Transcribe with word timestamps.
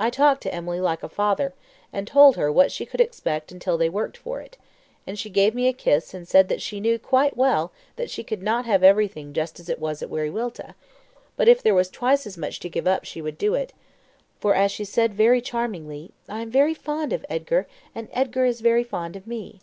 I 0.00 0.10
talked 0.10 0.42
to 0.42 0.52
Emily 0.52 0.80
like 0.80 1.04
a 1.04 1.08
father, 1.08 1.54
and 1.92 2.04
told 2.08 2.34
her 2.36 2.50
what 2.50 2.72
she 2.72 2.84
could 2.84 3.00
expect 3.00 3.52
until 3.52 3.78
they 3.78 3.88
worked 3.88 4.16
for 4.16 4.40
it; 4.40 4.58
and 5.06 5.16
she 5.16 5.30
gave 5.30 5.54
me 5.54 5.68
a 5.68 5.72
kiss, 5.72 6.12
and 6.14 6.26
said 6.26 6.48
that 6.48 6.60
she 6.60 6.80
knew 6.80 6.98
quite 6.98 7.36
well 7.36 7.70
that 7.94 8.10
she 8.10 8.24
could 8.24 8.42
not 8.42 8.66
have 8.66 8.82
everything 8.82 9.32
just 9.32 9.60
as 9.60 9.68
it 9.68 9.78
was 9.78 10.02
at 10.02 10.10
Wiriwilta, 10.10 10.74
but 11.36 11.46
if 11.48 11.62
there 11.62 11.76
was 11.76 11.90
twice 11.90 12.26
as 12.26 12.36
much 12.36 12.58
to 12.58 12.68
give 12.68 12.88
up 12.88 13.04
she 13.04 13.22
would 13.22 13.38
do 13.38 13.54
it; 13.54 13.72
for, 14.40 14.52
as 14.56 14.72
she 14.72 14.84
said 14.84 15.14
very 15.14 15.40
charmingly, 15.40 16.10
'I 16.28 16.40
am 16.40 16.50
very 16.50 16.74
fond 16.74 17.12
of 17.12 17.24
Edgar, 17.30 17.68
and 17.94 18.08
Edgar 18.12 18.44
is 18.44 18.62
very 18.62 18.82
fond 18.82 19.14
of 19.14 19.28
me.' 19.28 19.60